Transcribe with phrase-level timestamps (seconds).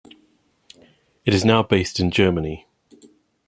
[1.25, 2.65] It is now based in Germany.